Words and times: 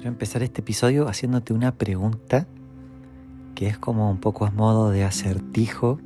Quiero 0.00 0.12
empezar 0.12 0.42
este 0.42 0.62
episodio 0.62 1.08
haciéndote 1.08 1.52
una 1.52 1.76
pregunta 1.76 2.46
que 3.54 3.66
es 3.66 3.76
como 3.76 4.10
un 4.10 4.18
poco 4.18 4.46
a 4.46 4.50
modo 4.50 4.88
de 4.88 5.04
acertijo. 5.04 6.00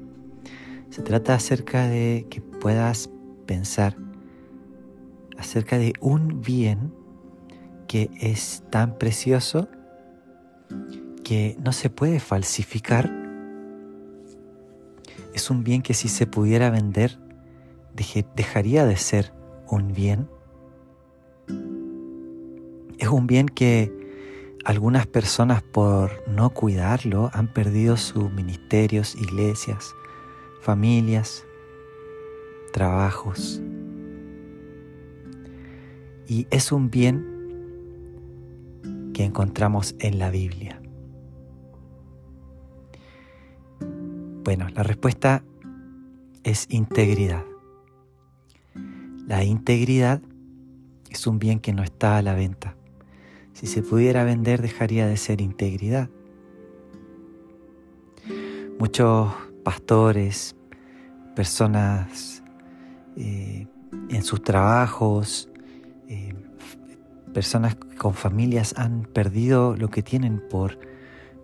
Se 0.91 1.01
trata 1.01 1.37
acerca 1.37 1.87
de 1.87 2.27
que 2.29 2.41
puedas 2.41 3.09
pensar 3.47 3.97
acerca 5.39 5.79
de 5.79 5.93
un 6.01 6.41
bien 6.41 6.93
que 7.87 8.11
es 8.21 8.65
tan 8.69 8.99
precioso 8.99 9.69
que 11.23 11.57
no 11.63 11.71
se 11.71 11.89
puede 11.89 12.19
falsificar. 12.19 13.13
Es 15.35 15.51
un 15.51 15.63
bien 15.63 15.83
que 15.83 15.95
si 15.95 16.09
se 16.09 16.27
pudiera 16.27 16.69
vender 16.69 17.21
dejaría 18.35 18.87
de 18.87 18.97
ser 18.97 19.33
un 19.69 19.93
bien. 19.93 20.29
Es 22.99 23.09
un 23.09 23.27
bien 23.27 23.49
que 23.49 23.93
algunas 24.65 25.07
personas 25.07 25.63
por 25.63 26.11
no 26.29 26.51
cuidarlo 26.51 27.31
han 27.33 27.49
perdido 27.49 27.97
sus 27.97 28.33
ministerios, 28.33 29.15
iglesias, 29.15 29.95
familias, 30.61 31.45
trabajos. 32.73 33.61
Y 36.27 36.47
es 36.51 36.73
un 36.73 36.91
bien 36.91 37.35
que 39.13 39.25
encontramos 39.25 39.95
en 39.99 40.19
la 40.19 40.31
Biblia. 40.31 40.81
Bueno, 44.45 44.69
la 44.71 44.83
respuesta 44.83 45.45
es 46.43 46.67
integridad. 46.69 47.45
La 49.27 49.45
integridad 49.45 50.21
es 51.11 51.27
un 51.27 51.39
bien 51.39 51.61
que 51.61 51.73
no 51.73 51.83
está 51.83 52.19
a 52.19 52.23
la 52.23 52.35
venta. 52.35 52.77
Si 53.55 53.67
se 53.67 53.83
pudiera 53.83 54.25
vender 54.25 54.61
dejaría 54.61 55.07
de 55.07 55.17
ser 55.17 55.41
integridad. 55.41 56.11
Muchos 58.79 59.33
pastores, 59.63 60.57
personas 61.37 62.43
eh, 63.17 63.67
en 64.09 64.23
sus 64.25 64.43
trabajos, 64.43 65.49
eh, 66.09 66.35
personas 67.33 67.77
con 67.97 68.15
familias 68.15 68.75
han 68.77 69.05
perdido 69.05 69.77
lo 69.77 69.89
que 69.89 70.03
tienen 70.03 70.43
por 70.51 70.79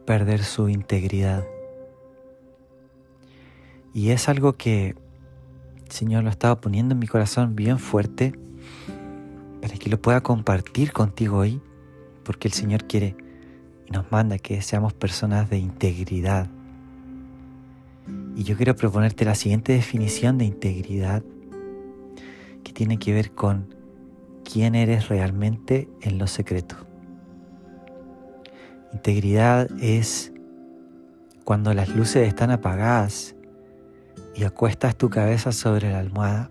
perder 0.04 0.42
su 0.42 0.68
integridad. 0.68 1.44
Y 3.94 4.10
es 4.10 4.28
algo 4.28 4.56
que 4.56 4.96
el 5.84 5.90
Señor 5.92 6.24
lo 6.24 6.30
estaba 6.30 6.60
poniendo 6.60 6.94
en 6.94 6.98
mi 6.98 7.06
corazón 7.06 7.54
bien 7.54 7.78
fuerte 7.78 8.34
para 9.62 9.74
que 9.74 9.90
lo 9.90 10.00
pueda 10.00 10.22
compartir 10.22 10.92
contigo 10.92 11.38
hoy, 11.38 11.60
porque 12.30 12.46
el 12.46 12.54
Señor 12.54 12.84
quiere 12.84 13.16
y 13.88 13.90
nos 13.90 14.12
manda 14.12 14.38
que 14.38 14.62
seamos 14.62 14.94
personas 14.94 15.50
de 15.50 15.58
integridad. 15.58 16.46
Y 18.36 18.44
yo 18.44 18.56
quiero 18.56 18.76
proponerte 18.76 19.24
la 19.24 19.34
siguiente 19.34 19.72
definición 19.72 20.38
de 20.38 20.44
integridad 20.44 21.24
que 22.62 22.72
tiene 22.72 23.00
que 23.00 23.12
ver 23.12 23.32
con 23.32 23.74
quién 24.44 24.76
eres 24.76 25.08
realmente 25.08 25.88
en 26.02 26.18
lo 26.18 26.28
secreto. 26.28 26.76
Integridad 28.92 29.68
es 29.80 30.32
cuando 31.42 31.74
las 31.74 31.88
luces 31.88 32.28
están 32.28 32.52
apagadas 32.52 33.34
y 34.36 34.44
acuestas 34.44 34.94
tu 34.94 35.10
cabeza 35.10 35.50
sobre 35.50 35.90
la 35.90 35.98
almohada 35.98 36.48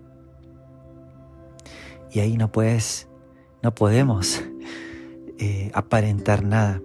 y 2.12 2.20
ahí 2.20 2.36
no 2.36 2.52
puedes, 2.52 3.08
no 3.62 3.74
podemos 3.74 4.42
eh, 5.40 5.70
aparentar 5.72 6.44
nada. 6.44 6.82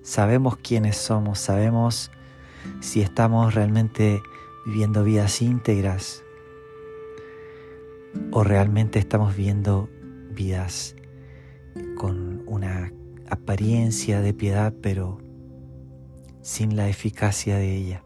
Sabemos 0.00 0.56
quiénes 0.56 0.96
somos, 0.96 1.38
sabemos 1.38 2.10
si 2.80 3.02
estamos 3.02 3.54
realmente 3.54 4.22
viviendo 4.64 5.04
vidas 5.04 5.42
íntegras 5.42 6.24
o 8.30 8.42
realmente 8.42 8.98
estamos 8.98 9.36
viviendo 9.36 9.90
vidas 10.30 10.96
con 11.94 12.42
una 12.46 12.90
apariencia 13.28 14.22
de 14.22 14.32
piedad 14.32 14.72
pero 14.80 15.18
sin 16.40 16.74
la 16.74 16.88
eficacia 16.88 17.58
de 17.58 17.76
ella. 17.76 18.02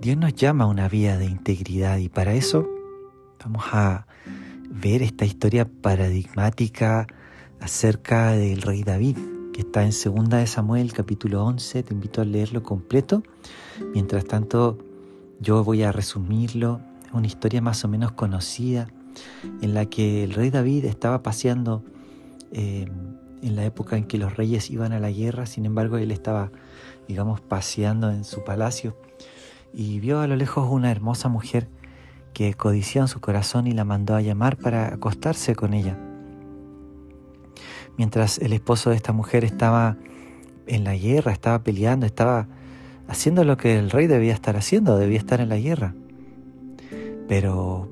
Dios 0.00 0.16
nos 0.16 0.34
llama 0.34 0.64
a 0.64 0.66
una 0.66 0.88
vida 0.88 1.16
de 1.16 1.26
integridad 1.26 1.98
y 1.98 2.08
para 2.08 2.34
eso 2.34 2.68
vamos 3.38 3.62
a 3.70 4.08
ver 4.68 5.00
esta 5.02 5.24
historia 5.24 5.64
paradigmática 5.64 7.06
acerca 7.62 8.32
del 8.32 8.60
rey 8.60 8.82
David, 8.82 9.16
que 9.52 9.60
está 9.60 9.84
en 9.84 9.90
2 9.90 10.28
de 10.30 10.46
Samuel 10.48 10.92
capítulo 10.92 11.44
11, 11.44 11.84
te 11.84 11.94
invito 11.94 12.20
a 12.20 12.24
leerlo 12.24 12.64
completo. 12.64 13.22
Mientras 13.94 14.24
tanto, 14.24 14.78
yo 15.40 15.62
voy 15.62 15.84
a 15.84 15.92
resumirlo, 15.92 16.80
es 17.06 17.12
una 17.12 17.28
historia 17.28 17.62
más 17.62 17.84
o 17.84 17.88
menos 17.88 18.12
conocida 18.12 18.88
en 19.60 19.74
la 19.74 19.86
que 19.86 20.24
el 20.24 20.32
rey 20.32 20.50
David 20.50 20.86
estaba 20.86 21.22
paseando 21.22 21.84
eh, 22.50 22.86
en 23.42 23.56
la 23.56 23.64
época 23.64 23.96
en 23.96 24.04
que 24.04 24.18
los 24.18 24.36
reyes 24.36 24.68
iban 24.70 24.92
a 24.92 24.98
la 24.98 25.10
guerra, 25.12 25.46
sin 25.46 25.64
embargo 25.64 25.98
él 25.98 26.10
estaba, 26.10 26.50
digamos, 27.06 27.40
paseando 27.40 28.10
en 28.10 28.24
su 28.24 28.42
palacio 28.42 28.96
y 29.72 30.00
vio 30.00 30.20
a 30.20 30.26
lo 30.26 30.34
lejos 30.34 30.68
una 30.68 30.90
hermosa 30.90 31.28
mujer 31.28 31.68
que 32.34 32.54
codició 32.54 33.02
en 33.02 33.08
su 33.08 33.20
corazón 33.20 33.68
y 33.68 33.72
la 33.72 33.84
mandó 33.84 34.16
a 34.16 34.20
llamar 34.20 34.56
para 34.56 34.88
acostarse 34.88 35.54
con 35.54 35.74
ella. 35.74 36.11
Mientras 37.96 38.38
el 38.38 38.52
esposo 38.52 38.90
de 38.90 38.96
esta 38.96 39.12
mujer 39.12 39.44
estaba 39.44 39.96
en 40.66 40.84
la 40.84 40.96
guerra, 40.96 41.32
estaba 41.32 41.62
peleando, 41.62 42.06
estaba 42.06 42.48
haciendo 43.08 43.44
lo 43.44 43.56
que 43.56 43.78
el 43.78 43.90
rey 43.90 44.06
debía 44.06 44.32
estar 44.32 44.56
haciendo, 44.56 44.96
debía 44.96 45.18
estar 45.18 45.40
en 45.40 45.48
la 45.48 45.58
guerra. 45.58 45.94
Pero 47.28 47.88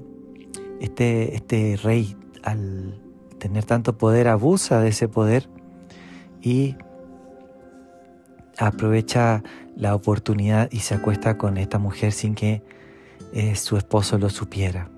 este, 0.80 1.34
este 1.34 1.78
rey, 1.82 2.16
al 2.42 3.00
tener 3.38 3.64
tanto 3.64 3.98
poder, 3.98 4.28
abusa 4.28 4.80
de 4.80 4.88
ese 4.88 5.08
poder 5.08 5.48
y 6.40 6.76
aprovecha 8.58 9.42
la 9.76 9.94
oportunidad 9.94 10.70
y 10.70 10.80
se 10.80 10.94
acuesta 10.94 11.38
con 11.38 11.56
esta 11.56 11.78
mujer 11.78 12.12
sin 12.12 12.34
que 12.34 12.62
eh, 13.32 13.56
su 13.56 13.76
esposo 13.76 14.18
lo 14.18 14.28
supiera. 14.28 14.90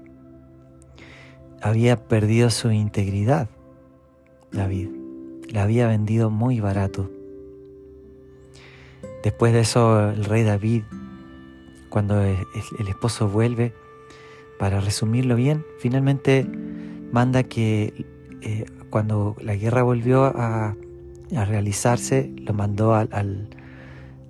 Había 1.61 1.97
perdido 1.97 2.51
su 2.51 2.73
integridad, 2.73 3.49
David. 4.53 4.89
La 5.51 5.65
había 5.65 5.87
vendido 5.87 6.31
muy 6.31 6.61
barato. 6.61 7.11
Después 9.23 9.53
de 9.53 9.61
eso, 9.61 10.11
el 10.11 10.25
rey 10.25 10.43
David, 10.43 10.83
cuando 11.89 12.21
el 12.21 12.89
esposo 12.89 13.29
vuelve, 13.29 13.73
para 14.59 14.81
resumirlo 14.81 15.35
bien, 15.35 15.65
finalmente 15.79 16.47
manda 17.11 17.43
que 17.43 18.07
eh, 18.43 18.65
cuando 18.91 19.37
la 19.41 19.57
guerra 19.57 19.83
volvió 19.83 20.25
a, 20.25 20.77
realizarse, 21.31 22.33
lo 22.37 22.53
mandó 22.53 22.95
al, 22.95 23.49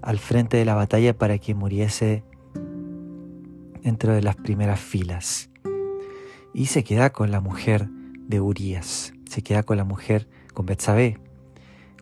al, 0.01 0.19
frente 0.19 0.57
de 0.57 0.65
la 0.65 0.75
batalla 0.75 1.19
para 1.19 1.37
que 1.39 1.55
muriese 1.55 2.23
dentro 3.83 4.15
de 4.15 4.23
las 4.23 4.37
primeras 4.37 4.81
filas. 4.81 5.51
Y 6.55 6.67
se 6.67 6.85
queda 6.85 7.11
con 7.11 7.31
la 7.31 7.41
mujer 7.41 7.89
de 8.29 8.41
Urias, 8.41 9.13
se 9.33 9.43
queda 9.43 9.63
con 9.63 9.79
la 9.79 9.85
mujer, 9.85 10.29
con 10.53 10.67
Betsabé, 10.67 11.19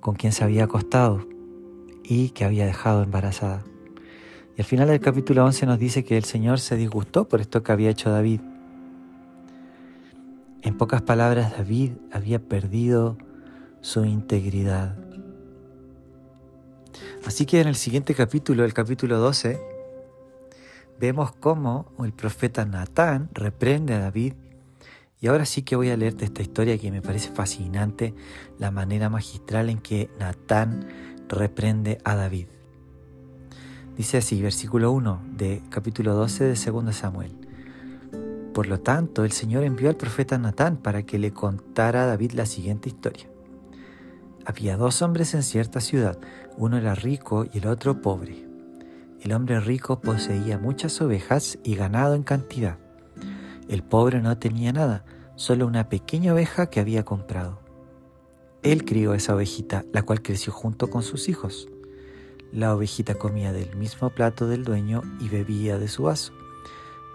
con 0.01 0.17
quien 0.17 0.33
se 0.33 0.43
había 0.43 0.65
acostado 0.65 1.25
y 2.03 2.31
que 2.31 2.45
había 2.45 2.67
dejado 2.67 3.05
embarazada. 3.05 3.63
Y 4.57 4.61
al 4.61 4.65
final 4.65 4.89
del 4.89 4.99
capítulo 4.99 5.45
11 5.45 5.67
nos 5.67 5.79
dice 5.79 6.05
que 6.05 6.17
el 6.17 6.25
Señor 6.25 6.59
se 6.59 6.77
disgustó 6.77 7.29
por 7.29 7.41
esto 7.41 7.63
que 7.63 7.71
había 7.71 7.89
hecho 7.89 8.11
David. 8.11 8.41
En 10.63 10.77
pocas 10.77 11.03
palabras, 11.03 11.53
David 11.57 11.93
había 12.10 12.41
perdido 12.41 13.16
su 13.81 14.04
integridad. 14.04 14.97
Así 17.25 17.47
que 17.47 17.60
en 17.60 17.69
el 17.69 17.77
siguiente 17.77 18.13
capítulo, 18.13 18.65
el 18.65 18.75
capítulo 18.75 19.19
12, 19.19 19.60
vemos 20.99 21.31
cómo 21.31 21.93
el 22.01 22.13
profeta 22.13 22.65
Natán 22.65 23.28
reprende 23.33 23.95
a 23.95 24.01
David. 24.01 24.34
Y 25.21 25.27
ahora 25.27 25.45
sí 25.45 25.63
que 25.63 25.77
voy 25.77 25.91
a 25.91 25.97
leerte 25.97 26.25
esta 26.25 26.41
historia 26.41 26.78
que 26.78 26.91
me 26.91 27.03
parece 27.03 27.31
fascinante, 27.31 28.15
la 28.59 28.71
manera 28.71 29.11
magistral 29.11 29.69
en 29.69 29.78
que 29.78 30.09
Natán 30.19 30.89
reprende 31.28 31.99
a 32.05 32.15
David. 32.15 32.47
Dice 33.97 34.17
así, 34.17 34.41
versículo 34.41 34.93
1 34.93 35.22
de 35.37 35.63
capítulo 35.69 36.15
12 36.15 36.45
de 36.45 36.55
2 36.55 36.97
Samuel. 36.97 37.37
Por 38.55 38.67
lo 38.67 38.81
tanto, 38.81 39.25
el 39.25 39.33
Señor 39.33 39.63
envió 39.63 39.91
al 39.91 39.97
profeta 39.97 40.39
Natán 40.39 40.78
para 40.78 41.03
que 41.05 41.19
le 41.19 41.33
contara 41.33 42.05
a 42.05 42.07
David 42.07 42.33
la 42.33 42.47
siguiente 42.47 42.89
historia. 42.89 43.28
Había 44.47 44.78
dos 44.78 45.03
hombres 45.03 45.34
en 45.34 45.43
cierta 45.43 45.81
ciudad, 45.81 46.19
uno 46.57 46.78
era 46.78 46.95
rico 46.95 47.45
y 47.53 47.59
el 47.59 47.66
otro 47.66 48.01
pobre. 48.01 48.47
El 49.21 49.33
hombre 49.33 49.61
rico 49.61 50.01
poseía 50.01 50.57
muchas 50.57 50.99
ovejas 51.03 51.59
y 51.63 51.75
ganado 51.75 52.15
en 52.15 52.23
cantidad. 52.23 52.78
El 53.71 53.84
pobre 53.84 54.21
no 54.21 54.37
tenía 54.37 54.72
nada, 54.72 55.05
solo 55.37 55.65
una 55.65 55.89
pequeña 55.89 56.34
oveja 56.34 56.71
que 56.71 56.81
había 56.81 57.05
comprado. 57.05 57.61
Él 58.65 58.84
crió 58.84 59.15
esa 59.15 59.37
ovejita, 59.37 59.84
la 59.93 60.03
cual 60.03 60.22
creció 60.22 60.53
junto 60.53 60.91
con 60.91 61.05
sus 61.05 61.28
hijos. 61.28 61.69
La 62.51 62.75
ovejita 62.75 63.15
comía 63.15 63.53
del 63.53 63.77
mismo 63.77 64.11
plato 64.11 64.49
del 64.49 64.65
dueño 64.65 65.03
y 65.21 65.28
bebía 65.28 65.78
de 65.78 65.87
su 65.87 66.03
vaso, 66.03 66.33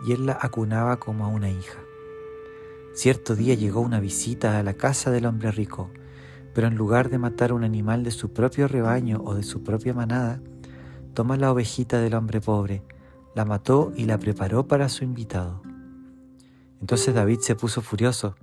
y 0.07 0.13
él 0.13 0.28
la 0.28 0.38
acunaba 0.42 0.96
como 0.96 1.25
a 1.25 1.28
una 1.28 1.50
hija. 1.50 1.78
Cierto 2.94 3.36
día 3.36 3.56
llegó 3.56 3.81
una 3.81 4.00
visita 4.00 4.58
a 4.58 4.63
la 4.63 4.75
casa 4.75 5.12
del 5.12 5.25
hombre 5.25 5.51
rico, 5.51 5.90
pero 6.54 6.68
en 6.68 6.75
lugar 6.75 7.10
de 7.10 7.18
matar 7.18 7.51
un 7.51 7.66
animal 7.66 8.06
de 8.06 8.12
su 8.12 8.31
propio 8.31 8.69
rebaño 8.69 9.22
o 9.25 9.36
de 9.36 9.44
su 9.44 9.62
propia 9.62 9.94
manada, 9.94 10.40
toma 11.16 11.36
la 11.36 11.51
ovejita 11.51 12.00
del 12.00 12.13
hombre 12.13 12.40
pobre, 12.40 12.81
la 13.36 13.44
mató 13.44 13.92
y 13.98 14.06
la 14.06 14.18
preparó 14.18 14.69
para 14.69 14.88
su 14.88 15.04
invitado. 15.04 15.62
Entonces 16.86 17.16
David 17.16 17.40
se 17.40 17.56
puso 17.56 17.82
furioso. 17.82 18.36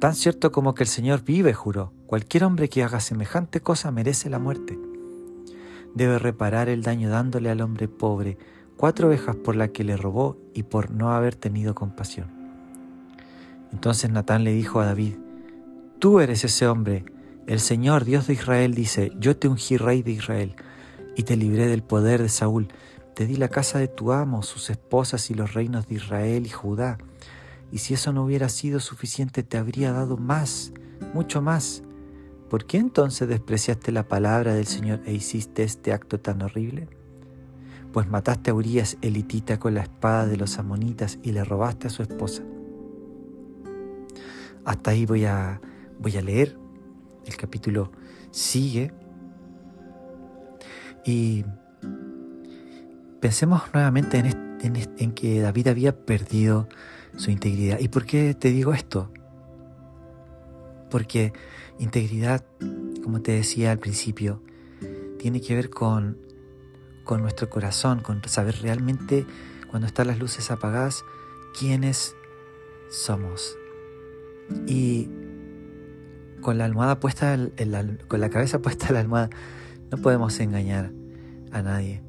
Tan 0.00 0.16
cierto 0.16 0.50
como 0.50 0.74
que 0.74 0.82
el 0.82 0.88
Señor 0.88 1.22
vive, 1.22 1.54
juró, 1.54 1.92
cualquier 2.08 2.42
hombre 2.42 2.68
que 2.68 2.82
haga 2.82 2.98
semejante 2.98 3.60
cosa 3.60 3.92
merece 3.92 4.28
la 4.28 4.40
muerte. 4.40 4.76
Debe 5.94 6.18
reparar 6.18 6.68
el 6.68 6.82
daño 6.82 7.10
dándole 7.10 7.50
al 7.50 7.60
hombre 7.60 7.86
pobre 7.86 8.38
cuatro 8.76 9.06
ovejas 9.06 9.36
por 9.36 9.54
la 9.54 9.68
que 9.68 9.84
le 9.84 9.96
robó 9.96 10.36
y 10.52 10.64
por 10.64 10.90
no 10.90 11.12
haber 11.12 11.36
tenido 11.36 11.76
compasión. 11.76 12.26
Entonces 13.70 14.10
Natán 14.10 14.42
le 14.42 14.52
dijo 14.52 14.80
a 14.80 14.86
David, 14.86 15.14
Tú 16.00 16.18
eres 16.18 16.42
ese 16.42 16.66
hombre. 16.66 17.04
El 17.46 17.60
Señor, 17.60 18.04
Dios 18.04 18.26
de 18.26 18.32
Israel, 18.32 18.74
dice, 18.74 19.12
Yo 19.20 19.36
te 19.36 19.46
ungí 19.46 19.76
rey 19.76 20.02
de 20.02 20.10
Israel 20.10 20.56
y 21.14 21.22
te 21.22 21.36
libré 21.36 21.68
del 21.68 21.84
poder 21.84 22.20
de 22.20 22.30
Saúl. 22.30 22.66
Te 23.14 23.26
di 23.26 23.36
la 23.36 23.48
casa 23.48 23.78
de 23.78 23.86
tu 23.86 24.10
amo, 24.10 24.42
sus 24.42 24.70
esposas 24.70 25.30
y 25.30 25.34
los 25.34 25.54
reinos 25.54 25.86
de 25.86 25.94
Israel 25.94 26.46
y 26.46 26.50
Judá. 26.50 26.98
Y 27.74 27.78
si 27.78 27.92
eso 27.92 28.12
no 28.12 28.22
hubiera 28.22 28.48
sido 28.48 28.78
suficiente, 28.78 29.42
te 29.42 29.58
habría 29.58 29.90
dado 29.90 30.16
más, 30.16 30.72
mucho 31.12 31.42
más. 31.42 31.82
¿Por 32.48 32.66
qué 32.66 32.78
entonces 32.78 33.26
despreciaste 33.26 33.90
la 33.90 34.06
palabra 34.06 34.54
del 34.54 34.66
Señor 34.66 35.00
e 35.06 35.12
hiciste 35.12 35.64
este 35.64 35.92
acto 35.92 36.20
tan 36.20 36.40
horrible? 36.42 36.88
Pues 37.92 38.06
mataste 38.06 38.52
a 38.52 38.54
Urias 38.54 38.96
elitita 39.02 39.58
con 39.58 39.74
la 39.74 39.82
espada 39.82 40.26
de 40.26 40.36
los 40.36 40.56
amonitas 40.60 41.18
y 41.24 41.32
le 41.32 41.42
robaste 41.42 41.88
a 41.88 41.90
su 41.90 42.02
esposa. 42.02 42.44
Hasta 44.64 44.92
ahí 44.92 45.04
voy 45.04 45.24
a, 45.24 45.60
voy 45.98 46.16
a 46.16 46.22
leer. 46.22 46.56
El 47.26 47.36
capítulo 47.36 47.90
sigue. 48.30 48.94
Y 51.04 51.44
pensemos 53.18 53.62
nuevamente 53.74 54.18
en, 54.18 54.43
en 54.64 55.12
que 55.12 55.40
David 55.40 55.68
había 55.68 56.04
perdido 56.04 56.68
su 57.16 57.30
integridad. 57.30 57.78
¿Y 57.80 57.88
por 57.88 58.06
qué 58.06 58.34
te 58.34 58.50
digo 58.50 58.72
esto? 58.72 59.10
Porque 60.90 61.32
integridad, 61.78 62.44
como 63.02 63.20
te 63.20 63.32
decía 63.32 63.72
al 63.72 63.78
principio, 63.78 64.42
tiene 65.18 65.40
que 65.40 65.54
ver 65.54 65.70
con, 65.70 66.18
con 67.04 67.22
nuestro 67.22 67.50
corazón, 67.50 68.00
con 68.00 68.22
saber 68.26 68.56
realmente 68.62 69.26
cuando 69.70 69.86
están 69.86 70.06
las 70.06 70.18
luces 70.18 70.50
apagadas 70.50 71.04
quiénes 71.58 72.14
somos. 72.90 73.56
Y 74.66 75.08
con 76.40 76.58
la 76.58 76.66
almohada 76.66 77.00
puesta, 77.00 77.38
con 78.08 78.20
la 78.20 78.30
cabeza 78.30 78.60
puesta 78.60 78.88
en 78.88 78.94
la 78.94 79.00
almohada, 79.00 79.30
no 79.90 79.98
podemos 79.98 80.38
engañar 80.40 80.92
a 81.52 81.62
nadie. 81.62 82.02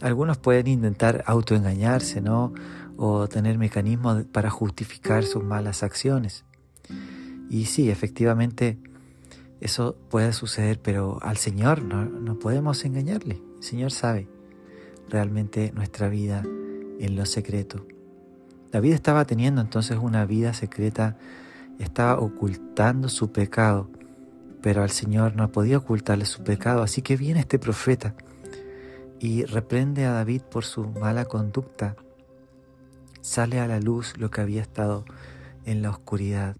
Algunos 0.00 0.38
pueden 0.38 0.66
intentar 0.66 1.24
autoengañarse, 1.26 2.20
¿no? 2.20 2.52
O 2.96 3.28
tener 3.28 3.58
mecanismos 3.58 4.24
para 4.24 4.50
justificar 4.50 5.24
sus 5.24 5.42
malas 5.42 5.82
acciones. 5.82 6.44
Y 7.48 7.66
sí, 7.66 7.90
efectivamente, 7.90 8.78
eso 9.60 9.96
puede 10.10 10.32
suceder, 10.32 10.80
pero 10.80 11.18
al 11.22 11.38
Señor 11.38 11.82
no, 11.82 12.38
podemos 12.38 12.84
engañarle. 12.84 13.40
El 13.56 13.62
Señor 13.62 13.90
sabe 13.90 14.28
realmente 15.08 15.72
nuestra 15.74 16.08
vida 16.08 16.42
en 17.00 17.16
lo 17.16 17.24
secreto. 17.24 17.86
David 18.72 18.92
estaba 18.92 19.24
teniendo 19.24 19.60
entonces 19.60 19.96
una 19.98 20.26
vida 20.26 20.52
secreta, 20.52 21.16
estaba 21.78 22.18
ocultando 22.18 23.08
su 23.08 23.32
pecado, 23.32 23.88
pero 24.60 24.82
al 24.82 24.90
Señor 24.90 25.36
no 25.36 25.50
podía 25.52 25.78
ocultarle 25.78 26.26
su 26.26 26.42
pecado, 26.42 26.82
así 26.82 27.00
que 27.00 27.16
viene 27.16 27.40
este 27.40 27.58
profeta 27.58 28.14
y 29.20 29.44
reprende 29.44 30.04
a 30.04 30.12
David 30.12 30.42
por 30.42 30.64
su 30.64 30.86
mala 30.86 31.24
conducta. 31.24 31.96
Sale 33.20 33.60
a 33.60 33.66
la 33.66 33.80
luz 33.80 34.14
lo 34.18 34.30
que 34.30 34.40
había 34.40 34.62
estado 34.62 35.04
en 35.64 35.82
la 35.82 35.90
oscuridad. 35.90 36.56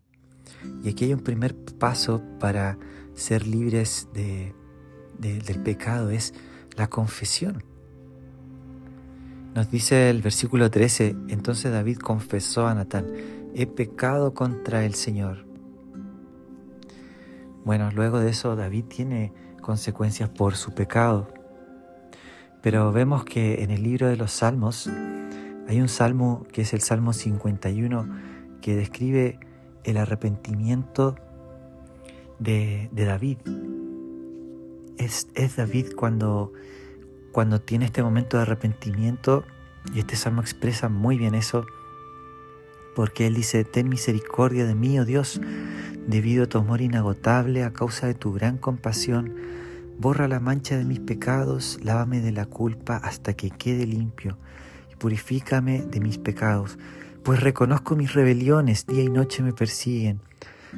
Y 0.82 0.88
aquí 0.88 1.04
hay 1.06 1.14
un 1.14 1.20
primer 1.20 1.54
paso 1.78 2.22
para 2.40 2.78
ser 3.14 3.46
libres 3.46 4.08
de, 4.12 4.54
del 5.18 5.62
pecado, 5.62 6.10
es 6.10 6.34
la 6.76 6.88
confesión. 6.88 7.64
Nos 9.54 9.70
dice 9.70 10.10
el 10.10 10.20
versículo 10.20 10.70
13, 10.70 11.16
entonces 11.28 11.72
David 11.72 11.98
confesó 11.98 12.66
a 12.66 12.74
Natán, 12.74 13.06
he 13.54 13.66
pecado 13.66 14.34
contra 14.34 14.84
el 14.84 14.94
Señor. 14.94 15.46
Bueno, 17.64 17.90
luego 17.90 18.20
de 18.20 18.30
eso 18.30 18.54
David 18.54 18.84
tiene 18.84 19.32
consecuencias 19.62 20.28
por 20.28 20.56
su 20.56 20.74
pecado. 20.74 21.28
Pero 22.66 22.90
vemos 22.90 23.24
que 23.24 23.62
en 23.62 23.70
el 23.70 23.84
libro 23.84 24.08
de 24.08 24.16
los 24.16 24.32
Salmos 24.32 24.90
hay 25.68 25.80
un 25.80 25.88
salmo 25.88 26.44
que 26.52 26.62
es 26.62 26.74
el 26.74 26.80
Salmo 26.80 27.12
51 27.12 28.08
que 28.60 28.74
describe 28.74 29.38
el 29.84 29.96
arrepentimiento 29.96 31.14
de, 32.40 32.90
David. 32.92 33.38
Es, 34.98 35.28
es 35.36 35.54
David 35.54 35.92
cuando 35.94 36.52
cuando 37.30 37.60
tiene 37.60 37.84
este 37.84 38.02
momento 38.02 38.36
de 38.36 38.42
arrepentimiento, 38.42 39.44
y 39.94 40.00
este 40.00 40.16
salmo 40.16 40.40
expresa 40.40 40.88
muy 40.88 41.18
bien 41.18 41.36
eso, 41.36 41.66
porque 42.96 43.28
él 43.28 43.34
dice, 43.34 43.62
ten 43.62 43.88
misericordia 43.88 44.66
de 44.66 44.74
mí, 44.74 44.98
oh 44.98 45.04
Dios, 45.04 45.40
debido 46.08 46.42
a 46.42 46.46
tu 46.48 46.58
amor 46.58 46.80
inagotable, 46.80 47.62
a 47.62 47.72
causa 47.72 48.08
de 48.08 48.14
tu 48.14 48.32
gran 48.32 48.58
compasión, 48.58 49.36
borra 49.98 50.28
la 50.28 50.40
mancha 50.40 50.76
de 50.76 50.84
mis 50.84 51.00
pecados, 51.00 51.78
lávame 51.82 52.20
de 52.20 52.32
la 52.32 52.46
culpa 52.46 52.96
hasta 52.96 53.34
que 53.34 53.50
quede 53.50 53.86
limpio, 53.86 54.38
y 54.92 54.96
purifícame 54.96 55.82
de 55.82 56.00
mis 56.00 56.18
pecados, 56.18 56.78
pues 57.22 57.40
reconozco 57.40 57.96
mis 57.96 58.14
rebeliones, 58.14 58.86
día 58.86 59.02
y 59.02 59.08
noche 59.08 59.42
me 59.42 59.52
persiguen. 59.52 60.20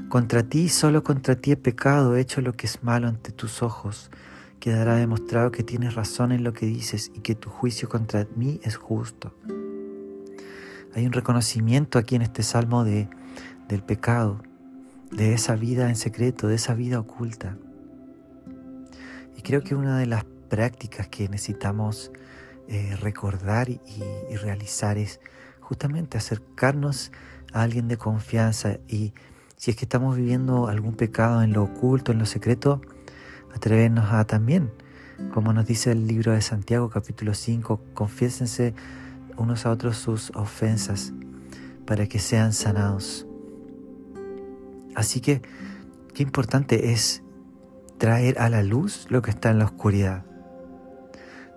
Contra 0.09 0.43
ti, 0.43 0.69
solo 0.69 1.03
contra 1.03 1.37
ti 1.37 1.53
he 1.53 1.57
pecado, 1.57 2.17
he 2.17 2.21
hecho 2.21 2.41
lo 2.41 2.53
que 2.53 2.67
es 2.67 2.83
malo 2.83 3.09
ante 3.09 3.33
tus 3.33 3.63
ojos 3.63 4.11
quedará 4.59 4.97
demostrado 4.97 5.51
que 5.51 5.63
tienes 5.63 5.95
razón 5.95 6.33
en 6.33 6.45
lo 6.45 6.53
que 6.53 6.67
dices 6.67 7.11
y 7.15 7.21
que 7.21 7.35
tu 7.35 7.51
juicio 7.51 7.89
contra 7.89 8.27
mí 8.37 8.61
es 8.63 8.77
justo. 8.77 9.35
Hay 10.95 11.07
un 11.07 11.13
reconocimiento 11.13 11.99
aquí 11.99 12.17
en 12.17 12.23
este 12.23 12.43
salmo 12.43 12.85
de, 12.85 13.09
del 13.69 13.83
pecado, 13.83 14.43
de 15.11 15.33
esa 15.33 15.55
vida 15.55 15.89
en 15.89 15.97
secreto, 15.97 16.49
de 16.49 16.57
esa 16.57 16.75
vida 16.75 16.99
oculta. 16.99 17.57
Y 19.39 19.43
creo 19.43 19.63
que 19.63 19.77
una 19.77 19.97
de 19.99 20.07
las 20.07 20.25
prácticas 20.51 21.07
que 21.07 21.29
necesitamos 21.29 22.11
eh, 22.67 22.97
recordar 23.01 23.71
y, 23.71 23.81
y 24.29 24.37
realizar 24.37 24.99
es 24.99 25.21
justamente 25.61 26.19
acercarnos 26.19 27.13
a 27.53 27.63
alguien 27.63 27.87
de 27.87 27.97
confianza 27.97 28.79
y 28.89 29.15
si 29.57 29.71
es 29.71 29.77
que 29.77 29.85
estamos 29.85 30.17
viviendo 30.17 30.67
algún 30.67 30.95
pecado 30.95 31.43
en 31.43 31.53
lo 31.53 31.63
oculto, 31.63 32.11
en 32.11 32.19
lo 32.19 32.27
secreto, 32.27 32.81
atrevernos 33.55 34.13
a 34.13 34.25
también, 34.25 34.73
como 35.33 35.53
nos 35.53 35.67
dice 35.67 35.93
el 35.93 36.09
libro 36.09 36.33
de 36.33 36.43
Santiago 36.43 36.91
capítulo 36.91 37.33
5, 37.33 37.81
confiésense 37.95 38.75
unos 39.37 39.67
a 39.67 39.71
otros 39.71 39.97
sus 39.97 40.31
ofensas 40.35 41.13
para 41.87 42.09
que 42.09 42.19
sean 42.19 42.53
sanados. 42.53 43.25
Así 44.97 45.21
que 45.21 45.43
qué 46.13 46.25
importante 46.25 46.93
es 46.93 47.23
traer 47.99 48.39
a 48.39 48.49
la 48.49 48.63
luz 48.63 49.07
lo 49.11 49.23
que 49.23 49.31
está 49.31 49.51
en 49.51 49.59
la 49.59 49.67
oscuridad. 49.67 50.25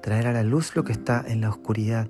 Traer 0.02 0.28
a 0.28 0.34
la 0.34 0.44
luz 0.44 0.76
lo 0.76 0.84
que 0.84 0.92
está 0.92 1.24
en 1.28 1.42
la 1.42 1.50
oscuridad. 1.50 2.10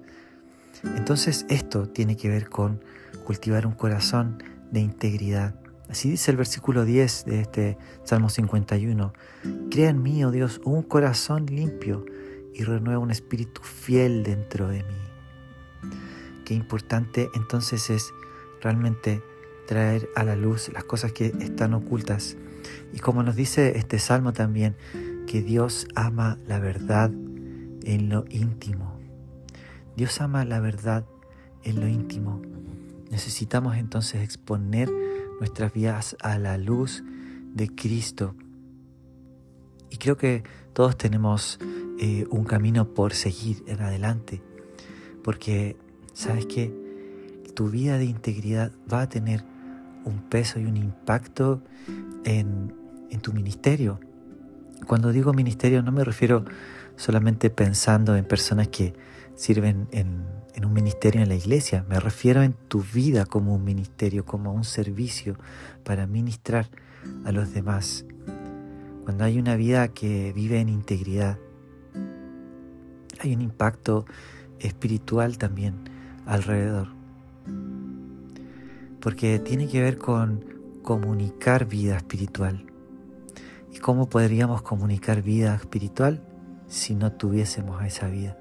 Entonces 0.96 1.46
esto 1.50 1.88
tiene 1.88 2.18
que 2.18 2.30
ver 2.30 2.50
con 2.50 2.84
cultivar 3.26 3.68
un 3.68 3.74
corazón 3.74 4.42
de 4.72 4.80
integridad, 4.80 5.56
Así 5.92 6.10
dice 6.10 6.32
el 6.32 6.38
versículo 6.38 6.86
10 6.86 7.26
de 7.26 7.42
este 7.42 7.78
Salmo 8.06 8.30
51. 8.30 9.14
Crea 9.70 9.90
en 9.90 10.02
mí, 10.02 10.24
oh 10.24 10.32
Dios, 10.32 10.62
un 10.64 10.84
corazón 10.84 11.48
limpio 11.48 12.06
y 12.54 12.64
renueva 12.64 13.00
un 13.00 13.12
espíritu 13.12 13.62
fiel 13.62 14.24
dentro 14.24 14.70
de 14.70 14.84
mí. 14.84 15.92
Qué 16.46 16.54
importante 16.54 17.30
entonces 17.36 17.90
es 17.90 18.14
realmente 18.62 19.22
traer 19.68 20.08
a 20.16 20.24
la 20.24 20.38
luz 20.38 20.70
las 20.70 20.86
cosas 20.86 21.12
que 21.12 21.34
están 21.42 21.74
ocultas. 21.74 22.38
Y 22.94 23.00
como 23.00 23.24
nos 23.24 23.36
dice 23.36 23.78
este 23.78 24.00
salmo 24.00 24.34
también, 24.34 24.76
que 25.28 25.42
Dios 25.42 25.88
ama 25.96 26.38
la 26.48 26.60
verdad 26.60 27.12
en 27.84 28.10
lo 28.10 28.26
íntimo. 28.30 29.00
Dios 29.96 30.22
ama 30.22 30.46
la 30.46 30.60
verdad 30.60 31.06
en 31.64 31.80
lo 31.80 31.88
íntimo. 31.88 32.42
Necesitamos 33.10 33.76
entonces 33.78 34.24
exponer 34.24 34.90
nuestras 35.40 35.74
vidas 35.74 36.16
a 36.22 36.38
la 36.38 36.58
luz 36.58 37.04
de 37.54 37.68
Cristo. 37.70 38.36
Y 39.90 39.98
creo 39.98 40.18
que 40.18 40.44
todos 40.74 40.98
tenemos 40.98 41.60
eh, 42.00 42.26
un 42.30 42.46
camino 42.46 42.94
por 42.94 43.14
seguir 43.14 43.64
en 43.68 43.82
adelante, 43.82 44.42
porque 45.24 45.76
sabes 46.14 46.46
que 46.46 46.74
tu 47.54 47.70
vida 47.70 47.98
de 47.98 48.06
integridad 48.06 48.72
va 48.92 49.02
a 49.02 49.10
tener 49.10 49.44
un 50.06 50.22
peso 50.30 50.60
y 50.60 50.66
un 50.66 50.78
impacto 50.78 51.62
en, 52.24 52.74
en 53.10 53.20
tu 53.22 53.34
ministerio. 53.34 54.00
Cuando 54.88 55.12
digo 55.12 55.34
ministerio 55.34 55.84
no 55.84 55.92
me 55.92 56.04
refiero 56.04 56.46
solamente 56.96 57.50
pensando 57.50 58.16
en 58.16 58.26
personas 58.26 58.68
que 58.68 58.94
sirven 59.36 59.88
en, 59.92 60.26
en, 60.54 60.66
un 60.66 60.74
ministerio 60.74 61.22
en 61.22 61.30
la 61.30 61.36
iglesia, 61.36 61.86
me 61.88 62.00
refiero 62.00 62.44
en 62.44 62.54
tu 62.54 62.82
vida 62.82 63.26
como 63.26 63.56
un 63.56 63.64
ministerio, 63.64 64.26
como 64.26 64.54
un 64.54 64.64
servicio 64.64 65.36
para 65.84 66.08
ministrar 66.08 66.70
a 67.26 67.32
los 67.32 67.54
demás. 67.54 68.06
Cuando 69.04 69.24
hay 69.24 69.40
una 69.40 69.56
vida 69.56 69.88
que 69.90 70.32
vive 70.34 70.60
en 70.60 70.70
integridad, 70.70 71.38
hay 73.20 73.34
un 73.34 73.42
impacto 73.42 74.06
espiritual 74.60 75.38
también 75.38 75.76
alrededor. 76.26 77.01
Porque 79.02 79.40
tiene 79.40 79.68
que 79.68 79.82
ver 79.82 79.98
con 79.98 80.46
comunicar 80.84 81.66
vida 81.66 81.98
espiritual. 81.98 82.66
¿Y 83.74 83.80
cómo 83.80 84.10
podríamos 84.10 84.62
comunicar 84.62 85.22
vida 85.22 85.56
espiritual 85.56 86.22
si 86.68 86.94
no 86.96 87.12
tuviésemos 87.12 87.84
esa 87.84 88.08
vida? 88.08 88.38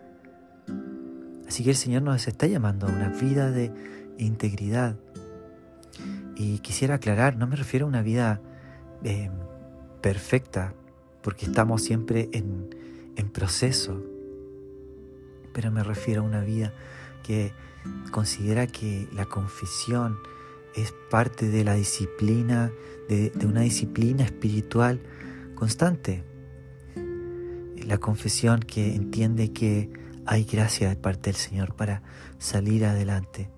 Así 1.49 1.65
que 1.65 1.71
el 1.71 1.77
Señor 1.77 2.03
nos 2.03 2.29
está 2.29 2.47
llamando 2.47 2.87
a 2.87 2.91
una 2.91 3.09
vida 3.09 3.51
de 3.51 3.73
integridad. 4.19 4.97
Y 6.37 6.59
quisiera 6.61 6.97
aclarar, 6.97 7.37
no 7.37 7.47
me 7.47 7.57
refiero 7.57 7.87
a 7.87 7.89
una 7.89 8.03
vida 8.03 8.41
eh, 9.03 9.31
perfecta, 10.01 10.75
porque 11.23 11.47
estamos 11.47 11.83
siempre 11.83 12.29
en, 12.33 12.71
en 13.17 13.29
proceso, 13.31 14.03
pero 15.53 15.71
me 15.71 15.83
refiero 15.83 16.23
a 16.23 16.25
una 16.25 16.41
vida 16.41 16.73
que 17.23 17.53
considera 18.11 18.67
que 18.67 19.09
la 19.13 19.27
confesión 19.27 20.19
es 20.75 20.95
parte 21.11 21.49
de 21.49 21.65
la 21.65 21.75
disciplina, 21.75 22.73
de, 23.09 23.33
una 23.45 23.63
disciplina 23.63 24.25
espiritual 24.25 25.01
constante. 25.55 26.25
La 27.87 27.99
confesión 27.99 28.61
que 28.61 28.95
entiende 28.95 29.53
que 29.53 29.91
hay 30.27 30.45
gracia 30.45 30.89
de 30.89 30.97
parte 30.97 31.31
del 31.31 31.37
Señor 31.37 31.75
para 31.75 32.03
salir 32.39 32.85
adelante. 32.85 33.51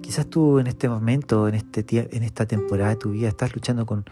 Quizás 0.00 0.26
tú 0.26 0.58
en 0.58 0.68
este 0.68 0.88
momento, 0.88 1.48
en, 1.48 1.54
este, 1.54 1.84
en 2.16 2.22
esta 2.22 2.46
temporada 2.46 2.90
de 2.90 2.96
tu 2.96 3.10
vida, 3.10 3.28
estás 3.28 3.54
luchando 3.54 3.84
con, 3.84 4.04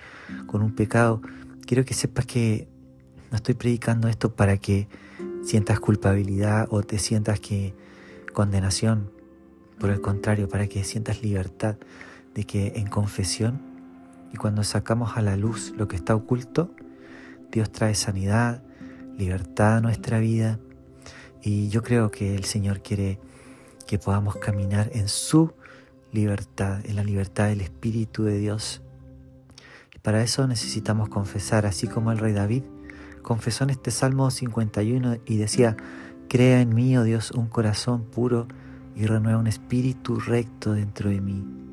con 0.47 0.62
un 0.62 0.75
pecado. 0.75 1.23
Quiero 1.64 1.85
que 1.85 1.95
sepas 1.95 2.26
que 2.26 2.68
no 3.30 3.37
estoy 3.37 3.54
predicando 3.54 4.09
esto 4.09 4.35
para 4.35 4.56
que 4.56 4.88
sientas 5.42 5.80
culpabilidad 5.80 6.66
o 6.71 6.83
te 6.83 6.99
sientas 6.99 7.40
que 7.40 7.75
condenación. 8.33 9.11
Por 9.78 9.90
el 9.90 10.00
contrario, 10.00 10.49
para 10.49 10.66
que 10.66 10.85
sientas 10.85 11.23
libertad 11.23 11.76
de 12.36 12.44
que 12.44 12.74
en 12.76 12.86
confesión 12.86 13.60
y 14.32 14.36
cuando 14.36 14.62
sacamos 14.62 15.16
a 15.16 15.22
la 15.22 15.36
luz 15.36 15.72
lo 15.76 15.88
que 15.88 15.96
está 15.96 16.14
oculto, 16.14 16.70
Dios 17.50 17.72
trae 17.72 17.94
sanidad, 17.94 18.62
libertad 19.16 19.78
a 19.78 19.80
nuestra 19.80 20.18
vida. 20.18 20.58
Y 21.40 21.68
yo 21.70 21.82
creo 21.82 22.10
que 22.10 22.34
el 22.34 22.44
Señor 22.44 22.82
quiere 22.82 23.18
que 23.86 23.98
podamos 23.98 24.36
caminar 24.36 24.90
en 24.92 25.08
su 25.08 25.54
libertad, 26.12 26.84
en 26.84 26.96
la 26.96 27.04
libertad 27.04 27.48
del 27.48 27.62
Espíritu 27.62 28.24
de 28.24 28.36
Dios. 28.36 28.82
Y 29.94 29.98
para 30.00 30.22
eso 30.22 30.46
necesitamos 30.46 31.08
confesar, 31.08 31.64
así 31.64 31.86
como 31.86 32.12
el 32.12 32.18
rey 32.18 32.34
David 32.34 32.64
confesó 33.22 33.64
en 33.64 33.70
este 33.70 33.90
Salmo 33.90 34.30
51 34.30 35.16
y 35.24 35.36
decía, 35.38 35.76
crea 36.28 36.60
en 36.60 36.74
mí, 36.74 36.96
oh 36.98 37.02
Dios, 37.02 37.30
un 37.30 37.48
corazón 37.48 38.04
puro 38.04 38.46
y 38.94 39.06
renueva 39.06 39.38
un 39.38 39.46
espíritu 39.46 40.20
recto 40.20 40.74
dentro 40.74 41.10
de 41.10 41.20
mí. 41.20 41.65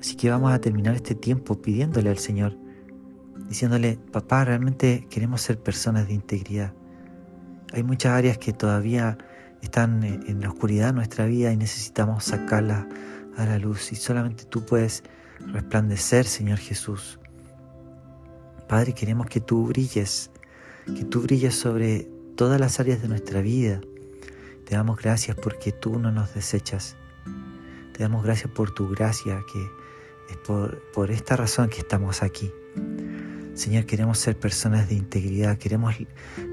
Así 0.00 0.16
que 0.16 0.30
vamos 0.30 0.52
a 0.52 0.60
terminar 0.60 0.94
este 0.94 1.14
tiempo 1.14 1.60
pidiéndole 1.60 2.10
al 2.10 2.18
Señor, 2.18 2.56
diciéndole, 3.48 3.98
papá, 4.12 4.44
realmente 4.44 5.06
queremos 5.10 5.40
ser 5.40 5.58
personas 5.58 6.06
de 6.06 6.14
integridad. 6.14 6.72
Hay 7.72 7.82
muchas 7.82 8.12
áreas 8.12 8.38
que 8.38 8.52
todavía 8.52 9.18
están 9.60 10.04
en 10.04 10.40
la 10.40 10.48
oscuridad 10.48 10.88
de 10.88 10.92
nuestra 10.94 11.26
vida 11.26 11.52
y 11.52 11.56
necesitamos 11.56 12.24
sacarlas 12.24 12.86
a 13.36 13.44
la 13.44 13.58
luz 13.58 13.92
y 13.92 13.96
solamente 13.96 14.44
tú 14.44 14.64
puedes 14.64 15.02
resplandecer, 15.40 16.24
Señor 16.24 16.58
Jesús. 16.58 17.18
Padre, 18.68 18.92
queremos 18.92 19.26
que 19.26 19.40
tú 19.40 19.66
brilles 19.66 20.30
que 20.94 21.04
tú 21.04 21.22
brilles 21.22 21.54
sobre 21.54 22.08
todas 22.36 22.60
las 22.60 22.80
áreas 22.80 23.02
de 23.02 23.08
nuestra 23.08 23.40
vida. 23.40 23.80
Te 24.64 24.74
damos 24.74 24.98
gracias 24.98 25.36
porque 25.36 25.72
tú 25.72 25.98
no 25.98 26.10
nos 26.12 26.34
desechas. 26.34 26.96
Te 27.92 28.02
damos 28.02 28.24
gracias 28.24 28.50
por 28.52 28.72
tu 28.72 28.88
gracia, 28.88 29.42
que 29.52 29.66
es 30.28 30.36
por, 30.36 30.82
por 30.92 31.10
esta 31.10 31.36
razón 31.36 31.68
que 31.68 31.78
estamos 31.78 32.22
aquí. 32.22 32.50
Señor, 33.54 33.86
queremos 33.86 34.18
ser 34.18 34.38
personas 34.38 34.88
de 34.88 34.94
integridad, 34.94 35.58
queremos 35.58 35.96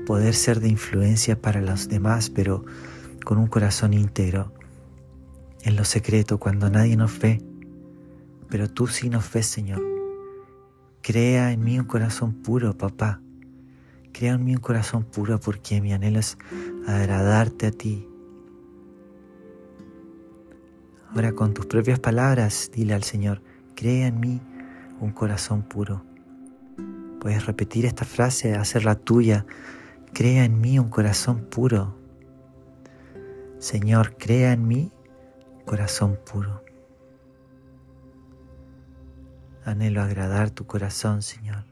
poder 0.05 0.34
ser 0.34 0.60
de 0.60 0.70
influencia 0.70 1.39
para 1.39 1.62
los 1.62 1.88
demás, 1.88 2.29
pero 2.29 2.65
con 3.24 3.38
un 3.38 3.48
corazón 3.48 3.94
íntegro, 3.94 4.53
en 5.62 5.75
lo 5.75 5.84
secreto, 5.84 6.39
cuando 6.39 6.70
nadie 6.70 6.96
nos 6.96 7.20
ve, 7.20 7.41
pero 8.50 8.70
tú 8.70 8.88
sí 8.88 9.10
nos 9.10 9.32
ves, 9.32 9.48
Señor. 9.48 9.84
Crea 11.01 11.51
en 11.51 11.63
mí 11.63 11.79
un 11.79 11.86
corazón 11.86 12.34
puro, 12.41 12.77
papá, 12.77 13.22
Crea 14.17 14.36
en 14.36 14.46
mí 14.46 14.55
un 14.55 14.62
corazón 14.62 15.03
puro 15.03 15.41
porque 15.41 15.82
mi 15.82 15.91
anhelo 15.91 16.20
es 16.20 16.38
agradarte 16.88 17.67
a 17.67 17.72
ti. 17.72 18.08
Ahora 21.10 21.34
con 21.34 21.53
tus 21.53 21.65
propias 21.65 22.00
palabras 22.00 22.72
dile 22.74 22.94
al 22.94 23.03
Señor, 23.03 23.41
crea 23.75 24.08
en 24.08 24.20
mí 24.20 24.41
un 25.00 25.12
corazón 25.12 25.62
puro. 25.62 26.03
Puedes 27.20 27.46
repetir 27.46 27.86
esta 27.86 28.05
frase, 28.05 28.55
hacerla 28.55 28.96
tuya. 28.96 29.46
Crea 30.13 30.46
en 30.46 30.62
mí 30.62 30.79
un 30.79 30.89
corazón 30.89 31.46
puro. 31.50 31.98
Señor, 33.60 34.15
crea 34.17 34.53
en 34.53 34.67
mí 34.67 34.91
corazón 35.65 36.20
puro. 36.32 36.63
Anhelo 39.65 40.01
agradar 40.01 40.51
tu 40.51 40.65
corazón, 40.65 41.22
Señor. 41.22 41.65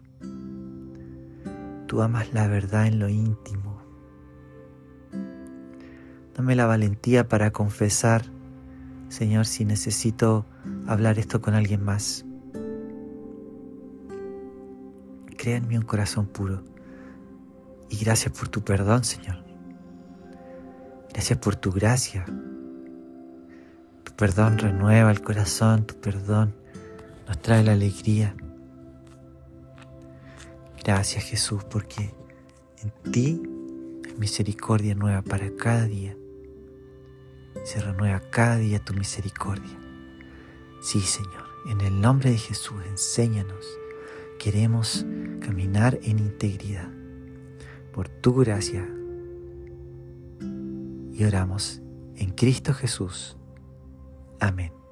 Tú 1.88 2.01
amas 2.01 2.33
la 2.33 2.48
verdad 2.48 2.88
en 2.88 2.98
lo 2.98 3.07
íntimo. 3.07 3.81
Dame 6.36 6.55
la 6.55 6.65
valentía 6.65 7.27
para 7.27 7.51
confesar, 7.51 8.24
Señor, 9.10 9.45
si 9.45 9.65
necesito 9.65 10.48
hablar 10.88 11.20
esto 11.20 11.42
con 11.42 11.54
alguien 11.54 11.84
más. 11.84 12.25
Crea 15.38 15.58
en 15.58 15.68
mí 15.68 15.78
un 15.78 15.86
corazón 15.86 16.28
puro. 16.28 16.63
Y 17.90 17.98
gracias 17.98 18.38
por 18.38 18.48
tu 18.50 18.62
perdón, 18.62 19.04
Señor. 19.04 19.44
Gracias 21.12 21.38
por 21.40 21.56
tu 21.56 21.72
gracia. 21.72 22.25
Tu 24.04 24.12
perdón 24.16 24.58
renueva 24.58 25.12
el 25.12 25.22
corazón, 25.22 25.86
tu 25.86 25.96
perdón 25.96 26.56
nos 27.28 27.42
trae 27.42 27.63
la 27.63 27.74
alegría. 27.74 28.36
Gracias 30.84 31.24
Jesús 31.24 31.63
porque 31.63 32.13
en 32.82 33.12
ti 33.12 33.42
hay 34.06 34.13
misericordia 34.18 34.96
nueva 34.96 35.22
para 35.22 35.56
cada 35.56 35.86
día. 35.86 36.16
Se 37.63 37.80
renueva 37.80 38.20
cada 38.30 38.58
día 38.58 38.84
tu 38.84 38.94
misericordia. 38.94 39.83
Sí, 40.84 41.00
Señor, 41.00 41.46
en 41.66 41.80
el 41.80 42.02
nombre 42.02 42.30
de 42.30 42.38
Jesús, 42.38 42.75
enséñanos. 42.86 43.66
Queremos 44.38 45.06
caminar 45.40 45.98
en 46.04 46.20
integridad 46.20 46.92
por 47.94 48.10
tu 48.10 48.36
gracia. 48.36 48.86
Y 51.13 51.24
oramos 51.24 51.82
en 52.18 52.32
Cristo 52.32 52.74
Jesús. 52.74 53.38
Amén. 54.42 54.83